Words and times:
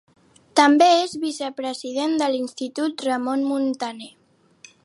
També 0.59 0.87
és 1.01 1.13
vicepresident 1.25 2.17
de 2.23 2.31
l'Institut 2.37 3.07
Ramon 3.11 3.49
Muntaner. 3.53 4.13